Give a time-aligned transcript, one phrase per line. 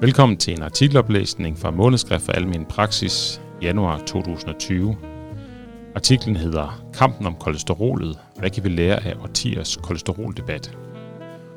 [0.00, 4.96] Velkommen til en artikeloplæsning fra Månedskrift for Almen Praksis, januar 2020.
[5.94, 8.18] Artiklen hedder Kampen om kolesterolet.
[8.36, 10.78] Hvad kan vi lære af årtiers kolesteroldebat?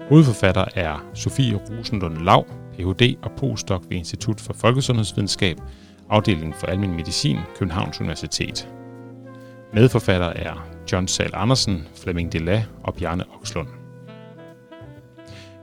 [0.09, 2.45] Hovedforfatter er Sofie Rosenlund Lav,
[2.77, 3.17] Ph.D.
[3.21, 5.57] og postdoc ved Institut for Folkesundhedsvidenskab,
[6.09, 8.67] afdelingen for almen medicin, Københavns Universitet.
[9.73, 13.67] Medforfatter er John Sal Andersen, Flemming Dela og Bjarne Okslund.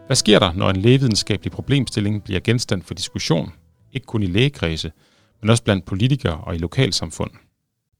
[0.06, 3.52] Hvad sker der, når en lægevidenskabelig problemstilling bliver genstand for diskussion,
[3.92, 4.92] ikke kun i lægekredse,
[5.40, 7.30] men også blandt politikere og i lokalsamfund?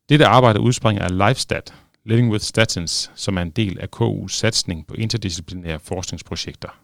[0.09, 1.75] Dette arbejde udspringer af LifeStat,
[2.05, 6.79] Living with Statins, som er en del af KU's satsning på interdisciplinære forskningsprojekter.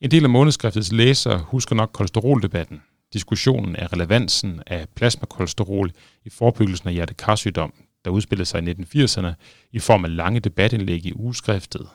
[0.00, 2.82] En del af månedskriftets læsere husker nok kolesteroldebatten,
[3.12, 5.90] diskussionen af relevansen af plasmakolesterol
[6.24, 7.72] i forebyggelsen af hjertekarsygdom,
[8.04, 9.32] der udspillede sig i 1980'erne
[9.72, 11.88] i form af lange debatindlæg i ugeskriftet.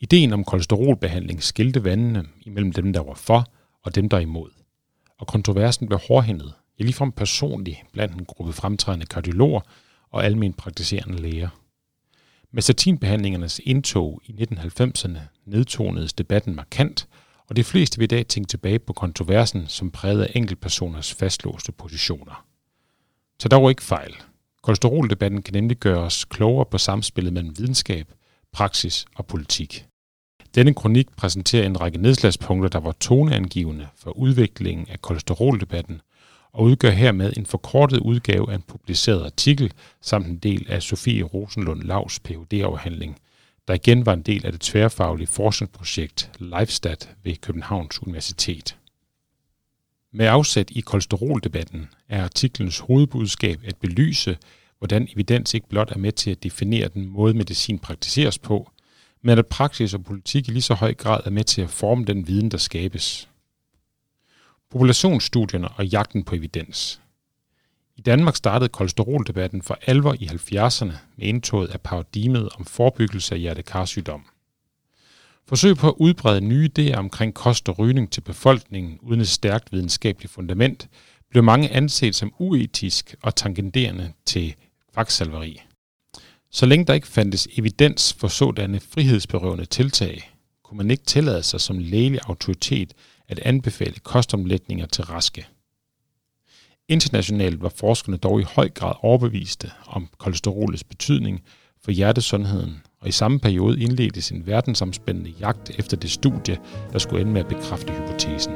[0.00, 3.46] Ideen om kolesterolbehandling skilte vandene imellem dem, der var for
[3.82, 4.50] og dem, der imod.
[5.18, 9.60] Og kontroversen blev hårdhændet, ja ligefrem personligt blandt en gruppe fremtrædende kardiologer
[10.10, 11.48] og almen praktiserende læger.
[12.50, 17.08] Med statinbehandlingernes indtog i 1990'erne nedtonedes debatten markant,
[17.48, 21.72] og de fleste vil i dag tænke tilbage på kontroversen, som prægede af enkeltpersoners fastlåste
[21.72, 22.46] positioner.
[23.42, 24.14] Så dog ikke fejl.
[24.66, 28.12] Kolesteroldebatten kan nemlig gøre os klogere på samspillet mellem videnskab,
[28.52, 29.86] praksis og politik.
[30.54, 36.00] Denne kronik præsenterer en række nedslagspunkter, der var toneangivende for udviklingen af kolesteroldebatten,
[36.52, 39.72] og udgør hermed en forkortet udgave af en publiceret artikel
[40.02, 43.16] samt en del af Sofie Rosenlund Lavs Ph.D.-afhandling,
[43.68, 48.76] der igen var en del af det tværfaglige forskningsprojekt LifeStat ved Københavns Universitet.
[50.16, 54.38] Med afsæt i kolesteroldebatten er artiklens hovedbudskab at belyse,
[54.78, 58.70] hvordan evidens ikke blot er med til at definere den måde, medicin praktiseres på,
[59.22, 62.04] men at praksis og politik i lige så høj grad er med til at forme
[62.04, 63.28] den viden, der skabes.
[64.70, 67.00] Populationsstudierne og jagten på evidens.
[67.96, 73.40] I Danmark startede kolesteroldebatten for alvor i 70'erne med indtoget af paradigmet om forebyggelse af
[73.40, 74.24] hjertekarsygdom.
[75.48, 79.72] Forsøg på at udbrede nye idéer omkring kost og rygning til befolkningen uden et stærkt
[79.72, 80.88] videnskabeligt fundament
[81.30, 84.54] blev mange anset som uetisk og tangenderende til
[84.94, 85.62] kvaksalveri.
[86.50, 90.32] Så længe der ikke fandtes evidens for sådanne frihedsberøvende tiltag,
[90.64, 92.94] kunne man ikke tillade sig som lægelig autoritet
[93.28, 95.46] at anbefale kostomlægninger til raske.
[96.88, 101.42] Internationalt var forskerne dog i høj grad overbeviste om kolesterolets betydning
[101.84, 106.58] for hjertesundheden, og i samme periode indledtes en verdensomspændende jagt efter det studie,
[106.92, 108.52] der skulle ende med at bekræfte hypotesen.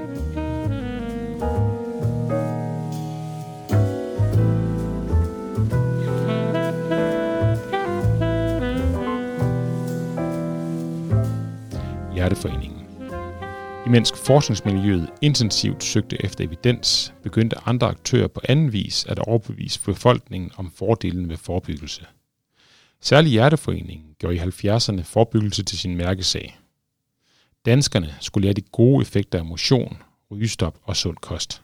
[12.15, 12.81] Hjerteforeningen.
[13.87, 20.51] Imens forskningsmiljøet intensivt søgte efter evidens, begyndte andre aktører på anden vis at overbevise befolkningen
[20.57, 22.07] om fordelen ved forebyggelse.
[23.03, 26.59] Særlig Hjerteforeningen gjorde i 70'erne forebyggelse til sin mærkesag.
[27.65, 29.97] Danskerne skulle lære de gode effekter af motion,
[30.31, 31.63] rygestop og sund kost.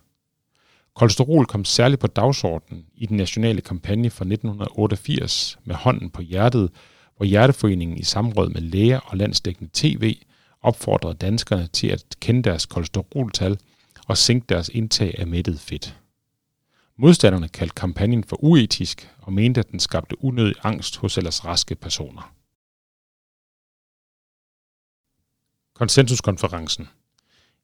[0.94, 6.70] Kolesterol kom særligt på dagsordenen i den nationale kampagne fra 1988 med hånden på hjertet,
[7.16, 10.16] hvor Hjerteforeningen i samråd med læger og landsdækkende tv
[10.62, 13.58] opfordrede danskerne til at kende deres kolesteroltal
[14.06, 15.96] og sænke deres indtag af mættet fedt.
[16.98, 21.74] Modstanderne kaldte kampagnen for uetisk og mente, at den skabte unødig angst hos ellers raske
[21.74, 22.32] personer.
[25.74, 26.88] Konsensuskonferencen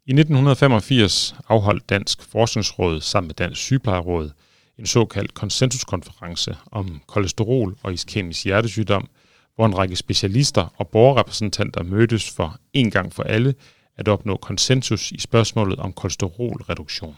[0.07, 4.31] I 1985 afholdt Dansk Forskningsråd sammen med Dansk Sygeplejeråd
[4.79, 9.09] en såkaldt konsensuskonference om kolesterol og iskemisk hjertesygdom–
[9.55, 13.55] hvor en række specialister og borgerrepræsentanter mødtes for en gang for alle
[13.97, 17.17] at opnå konsensus i spørgsmålet om kolesterolreduktion.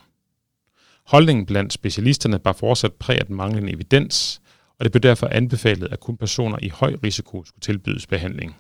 [1.07, 4.41] Holdningen blandt specialisterne var fortsat præg af den manglende evidens,
[4.79, 8.57] og det blev derfor anbefalet, at kun personer i høj risiko skulle tilbydes behandling.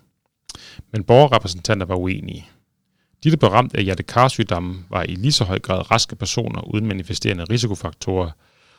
[0.93, 2.49] Men borgerrepræsentanter var uenige.
[3.25, 6.87] De, der blev ramt af hjertekarsygdomme, var i lige så høj grad raske personer uden
[6.87, 8.31] manifesterende risikofaktorer,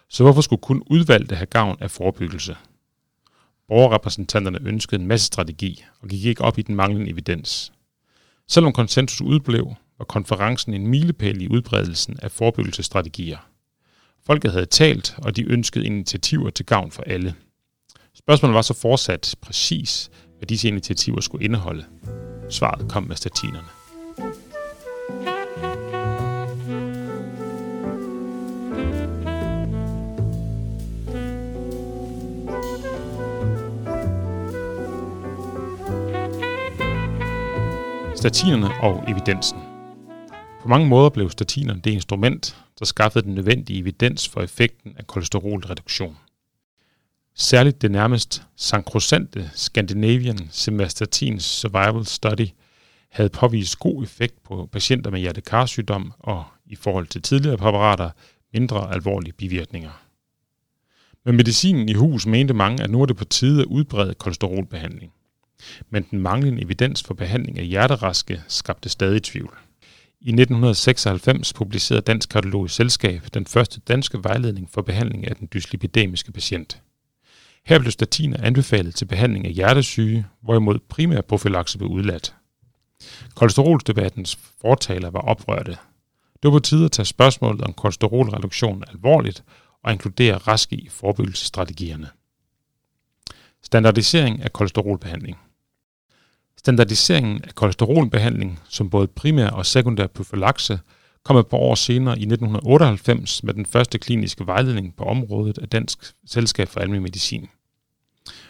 [0.10, 2.56] så hvorfor skulle kun udvalgte have gavn af forebyggelse?
[3.68, 7.74] Borgerrepræsentanterne ønskede en masse strategi og gik ikke op i den manglende evidens.
[8.48, 13.38] Selvom konsensus udblev, var konferencen en milepæl i udbredelsen af forebyggelsesstrategier.
[14.28, 17.36] Folket havde talt, og de ønskede initiativer til gavn for alle.
[18.14, 21.86] Spørgsmålet var så fortsat præcis, hvad disse initiativer skulle indeholde.
[22.50, 23.68] Svaret kom med statinerne.
[38.16, 39.65] Statinerne og evidensen.
[40.66, 45.08] På mange måder blev statinerne det instrument, der skaffede den nødvendige evidens for effekten af
[45.08, 46.18] kolesterolreduktion.
[47.36, 52.48] Særligt det nærmest sankrosante Scandinavian Simvastatin Survival Study
[53.10, 58.10] havde påvist god effekt på patienter med hjertekarsygdom og i forhold til tidligere præparater
[58.54, 60.02] mindre alvorlige bivirkninger.
[61.26, 65.12] Med medicinen i hus mente mange, at nu er det på tide at udbrede kolesterolbehandling.
[65.90, 69.58] Men den manglende evidens for behandling af hjerteraske skabte stadig tvivl.
[70.26, 76.32] I 1996 publicerede Dansk Kardiologisk Selskab den første danske vejledning for behandling af den dyslipidemiske
[76.32, 76.82] patient.
[77.66, 82.36] Her blev statiner anbefalet til behandling af hjertesyge, hvorimod primær profilakse blev udladt.
[83.36, 85.72] Kolesteroldebattens fortaler var oprørte.
[86.44, 89.44] Det var på tide at tage spørgsmålet om kolesterolreduktion alvorligt
[89.84, 92.10] og inkludere raske i forebyggelsesstrategierne.
[93.64, 95.38] Standardisering af kolesterolbehandling.
[96.66, 100.80] Standardiseringen af kolesterolbehandling som både primær og sekundær profilakse
[101.24, 105.70] kom et par år senere i 1998 med den første kliniske vejledning på området af
[105.70, 107.48] Dansk Selskab for Almen Medicin.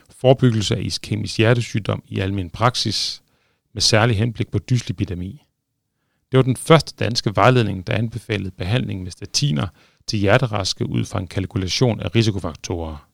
[0.10, 3.22] Forebyggelse af iskemisk hjertesygdom i almen praksis
[3.74, 5.44] med særlig henblik på dyslipidemi.
[6.32, 9.68] Det var den første danske vejledning, der anbefalede behandling med statiner
[10.08, 13.10] til hjerteraske ud fra en kalkulation af risikofaktorer.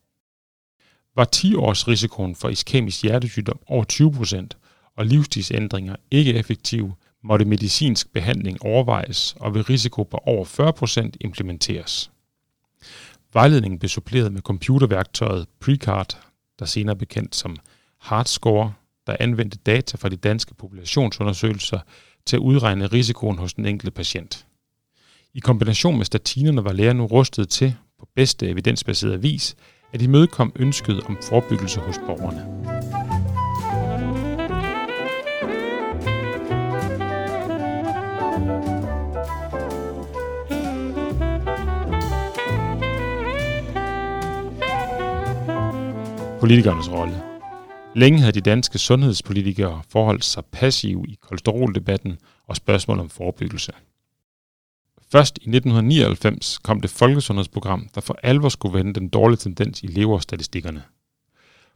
[1.15, 4.57] Var 10 års risikoen for iskemisk hjertesygdom over 20 procent,
[4.97, 6.93] og livsstilsændringer ikke effektive,
[7.23, 12.11] måtte medicinsk behandling overvejes og ved risiko på over 40% implementeres.
[13.33, 16.17] Vejledningen blev suppleret med computerværktøjet Precard,
[16.59, 17.57] der senere bekendt som
[17.99, 18.73] Hardscore,
[19.07, 21.79] der anvendte data fra de danske populationsundersøgelser
[22.25, 24.45] til at udregne risikoen hos den enkelte patient.
[25.33, 29.55] I kombination med statinerne var læger nu rustet til, på bedste evidensbaseret vis,
[29.93, 32.80] at imødekomme ønsket om forebyggelse hos borgerne.
[46.41, 47.23] Politikernes rolle.
[47.95, 52.17] Længe havde de danske sundhedspolitikere forholdt sig passive i kolesteroldebatten
[52.47, 53.71] og spørgsmål om forebyggelse.
[55.11, 59.87] Først i 1999 kom det folkesundhedsprogram, der for alvor skulle vende den dårlige tendens i
[59.87, 60.83] leverstatistikkerne.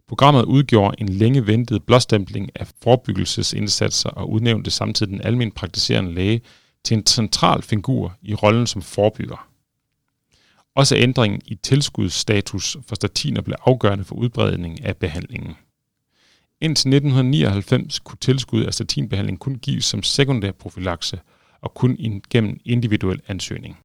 [0.08, 6.42] Programmet udgjorde en længe ventet blåstempling af forebyggelsesindsatser og udnævnte samtidig den almen praktiserende læge
[6.84, 9.48] til en central figur i rollen som forebygger.
[10.76, 15.56] Også ændringen i tilskudsstatus for statiner blev afgørende for udbredningen af behandlingen.
[16.62, 21.20] Indtil 1999 kunne tilskud af statinbehandling kun gives som sekundær profilakse
[21.62, 23.78] og kun gennem individuel ansøgning.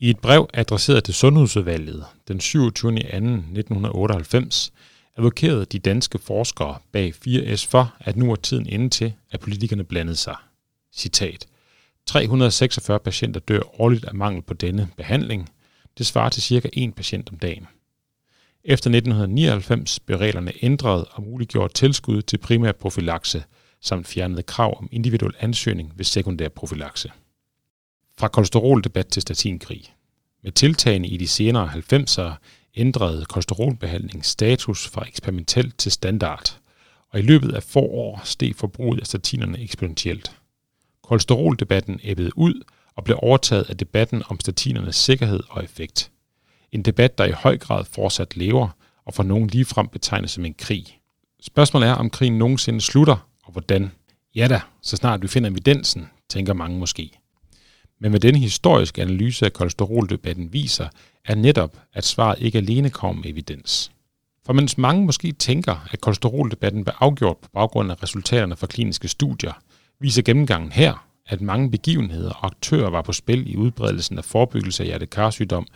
[0.00, 2.92] I et brev adresseret til Sundhedsudvalget den 27.
[2.92, 2.98] 2.
[2.98, 4.72] 1998
[5.16, 9.84] advokerede de danske forskere bag 4S for, at nu er tiden inde til, at politikerne
[9.84, 10.36] blandede sig.
[10.94, 11.46] Citat.
[12.06, 15.50] 346 patienter dør årligt af mangel på denne behandling.
[15.98, 17.66] Det svarer til cirka en patient om dagen.
[18.64, 23.44] Efter 1999 blev reglerne ændret og muliggjort tilskud til primær profilakse,
[23.80, 27.12] samt fjernede krav om individuel ansøgning ved sekundær profilakse.
[28.18, 29.94] Fra kolesteroldebat til statinkrig.
[30.42, 32.32] Med tiltagene i de senere 90'ere
[32.76, 36.58] ændrede kolesterolbehandling status fra eksperimentelt til standard,
[37.10, 40.36] og i løbet af få år steg forbruget af statinerne eksponentielt.
[41.02, 42.62] Kolesteroldebatten æbbede ud
[42.96, 46.10] og blev overtaget af debatten om statinernes sikkerhed og effekt–
[46.74, 48.68] en debat, der i høj grad fortsat lever,
[49.06, 50.98] og for nogen ligefrem betegnes som en krig.
[51.42, 53.90] Spørgsmålet er, om krigen nogensinde slutter, og hvordan.
[54.34, 57.10] Ja da, så snart vi finder evidensen, tænker mange måske.
[58.00, 60.88] Men hvad denne historiske analyse af kolesteroldebatten viser,
[61.24, 63.92] er netop, at svaret ikke alene kommer med evidens.
[64.46, 69.08] For mens mange måske tænker, at kolesteroldebatten blev afgjort på baggrund af resultaterne fra kliniske
[69.08, 69.52] studier,
[70.00, 74.82] viser gennemgangen her, at mange begivenheder og aktører var på spil i udbredelsen af forebyggelse
[74.82, 75.66] af hjertekarsygdom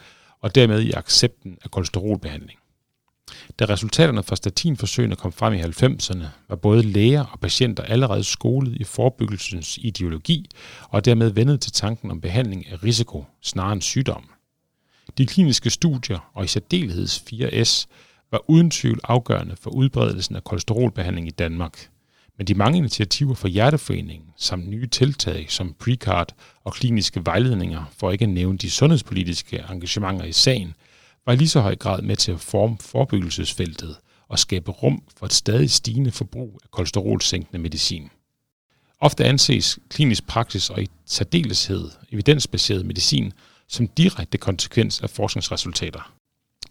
[0.41, 2.59] og dermed i accepten af kolesterolbehandling.
[3.59, 8.77] Da resultaterne fra statinforsøgene kom frem i 90'erne, var både læger og patienter allerede skolet
[8.77, 10.51] i forebyggelsens ideologi
[10.89, 14.31] og dermed vendet til tanken om behandling af risiko snarere end sygdom.
[15.19, 17.87] De kliniske studier, og i særdeleshed 4S,
[18.31, 21.89] var uden tvivl afgørende for udbredelsen af kolesterolbehandling i Danmark–
[22.39, 28.11] men de mange initiativer fra Hjerteforeningen, samt nye tiltag som Precard og kliniske vejledninger, for
[28.11, 30.75] ikke at nævne de sundhedspolitiske engagementer i sagen,
[31.27, 33.97] var i lige så høj grad med til at forme forebyggelsesfeltet
[34.29, 38.11] og skabe rum for et stadig stigende forbrug af kolesterolsænkende medicin.
[39.01, 43.33] Ofte anses klinisk praksis og i særdeleshed evidensbaseret medicin
[43.69, 46.18] som direkte konsekvens af forskningsresultater.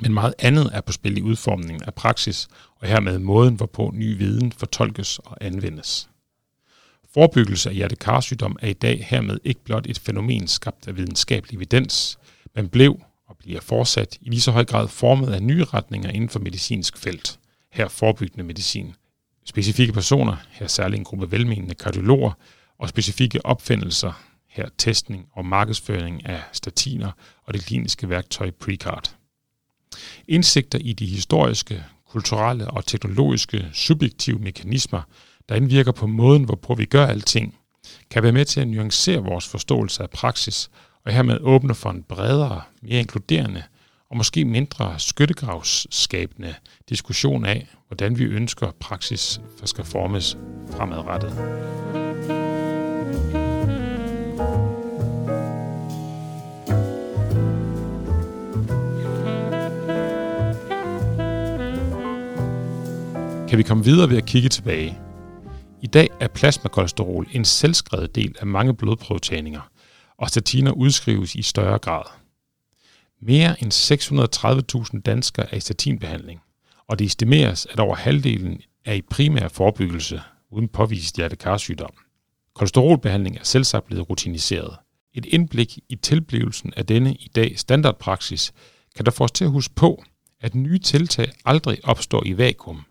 [0.02, 4.18] Men meget andet er på spil i udformningen af praksis, og hermed måden, hvorpå ny
[4.18, 6.10] viden fortolkes og anvendes.
[7.14, 12.20] Forebyggelse af hjertekarsygdom er i dag hermed ikke blot et fænomen skabt af videnskabelig evidens,
[12.56, 16.30] men blev og bliver fortsat i lige så høj grad formet af nye retninger inden
[16.30, 17.40] for medicinsk felt,
[17.72, 18.94] her forebyggende medicin.
[19.46, 22.32] Specifikke personer, her særlig en gruppe velmenende kardiologer,
[22.78, 27.12] og specifikke opfindelser, her testning og markedsføring af statiner
[27.44, 29.17] og det kliniske værktøj Precard.
[30.28, 35.02] Indsigter i de historiske, kulturelle og teknologiske subjektive mekanismer,
[35.50, 37.56] der indvirker på måden, hvorpå vi gør alting,
[38.12, 40.70] kan være med til at nuancere vores forståelse af praksis,
[41.06, 43.64] og hermed åbne for en bredere, mere inkluderende
[44.10, 46.56] og måske mindre skyttegravsskabende
[46.90, 50.38] diskussion af, hvordan vi ønsker praksis skal formes
[50.72, 52.47] fremadrettet.
[63.50, 65.00] Kan vi komme videre ved at kigge tilbage.
[65.82, 69.70] I dag er plasmakolesterol en selvskrevet del af mange blodprøvetagninger,
[70.18, 72.04] og statiner udskrives i større grad.
[73.22, 73.72] Mere end
[74.94, 76.42] 630.000 danskere er i statinbehandling,
[76.88, 81.94] og det estimeres, at over halvdelen er i primær forebyggelse uden påvist hjertekarsygdom.
[82.56, 84.78] Kolesterolbehandling er selvsagt blevet rutiniseret.
[85.14, 88.54] Et indblik i tilblivelsen af denne i dag standardpraksis
[88.96, 90.04] kan der få os til at huske på,
[90.42, 92.86] at nye tiltag aldrig opstår i vakuum,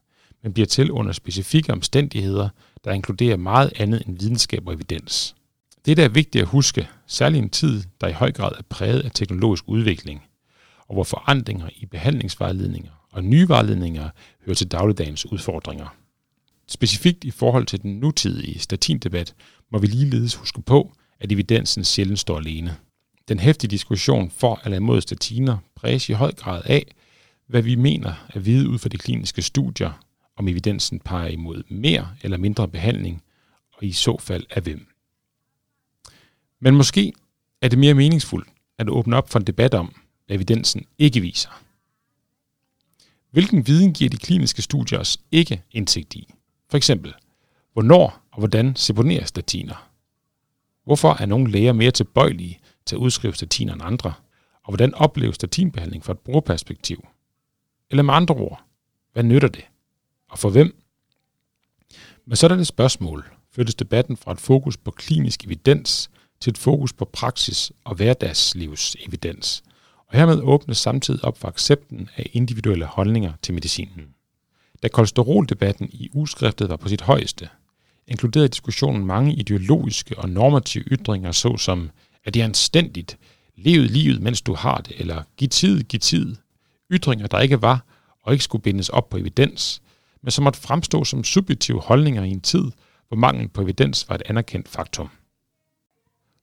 [0.47, 2.49] men bliver til under specifikke omstændigheder,
[2.85, 5.35] der inkluderer meget andet end videnskab og evidens.
[5.87, 9.01] Det er vigtigt at huske, særligt i en tid, der i høj grad er præget
[9.01, 10.23] af teknologisk udvikling,
[10.89, 14.09] og hvor forandringer i behandlingsvejledninger og nye vejledninger
[14.45, 15.97] hører til dagligdagens udfordringer.
[16.69, 19.35] Specifikt i forhold til den nutidige statindebat
[19.73, 22.77] må vi ligeledes huske på, at evidensen sjældent står alene.
[23.29, 26.87] Den hæftige diskussion for eller imod statiner præges i høj grad af,
[27.47, 30.06] hvad vi mener at vide ud fra de kliniske studier
[30.37, 33.23] om evidensen peger imod mere eller mindre behandling,
[33.73, 34.87] og i så fald af hvem.
[36.61, 37.13] Men måske
[37.63, 39.95] er det mere meningsfuldt at åbne op for en debat om,
[40.27, 41.63] hvad evidensen ikke viser.
[43.31, 46.29] Hvilken viden giver de kliniske studier os ikke indsigt i?
[46.71, 47.15] For eksempel,
[47.73, 49.91] hvornår og hvordan seponeres statiner?
[50.85, 54.13] Hvorfor er nogle læger mere tilbøjelige til at udskrive statiner end andre?
[54.63, 57.07] Og hvordan opleves statinbehandling fra et brugerperspektiv?
[57.91, 58.65] Eller med andre ord,
[59.13, 59.65] hvad nytter det?
[60.37, 60.83] Og for hvem?
[62.27, 63.25] Men så er der et spørgsmål
[63.55, 68.97] flyttes debatten fra et fokus på klinisk evidens til et fokus på praksis og hverdagslivs
[69.07, 69.63] evidens,
[70.07, 74.15] og hermed åbnes samtidig op for accepten af individuelle holdninger til medicinen.
[74.83, 77.49] Da kolesteroldebatten i uskriftet var på sit højeste,
[78.07, 81.91] inkluderede diskussionen mange ideologiske og normative ytringer, såsom,
[82.25, 83.19] at det er anstændigt,
[83.57, 86.37] levet livet, mens du har det, eller giv tid, giv tid.
[86.93, 87.85] Ytringer, der ikke var
[88.27, 89.83] og ikke skulle bindes op på evidens,
[90.23, 92.65] men som måtte fremstå som subjektive holdninger i en tid,
[93.09, 95.09] hvor mangel på evidens var et anerkendt faktum.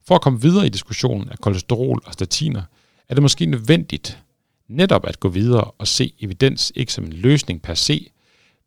[0.07, 2.61] For at komme videre i diskussionen af kolesterol og statiner,
[3.09, 4.19] er det måske nødvendigt
[4.67, 8.09] netop at gå videre og se evidens ikke som en løsning per se,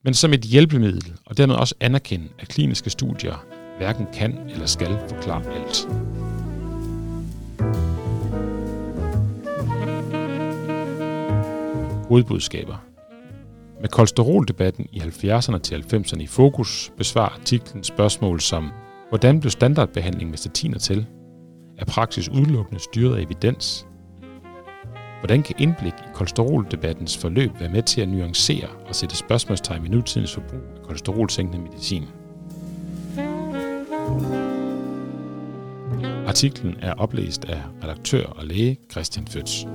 [0.04, 3.46] men som et hjælpemiddel, og dermed også anerkende, at kliniske studier
[3.76, 5.88] hverken kan eller skal forklare alt.
[12.08, 12.85] Hovedbudskaber
[13.86, 18.70] med kolesteroldebatten i 70'erne til 90'erne i fokus besvarer artiklen spørgsmål som,
[19.08, 21.06] hvordan blev standardbehandling med statiner til?
[21.78, 23.86] Er praksis udelukkende styret af evidens?
[25.20, 29.90] Hvordan kan indblik i kolesteroldebattens forløb være med til at nuancere og sætte spørgsmålstegn ved
[29.90, 32.04] nutidens forbrug af kolesterolsænkende medicin?
[36.26, 39.66] Artiklen er oplæst af redaktør og læge Christian Føds.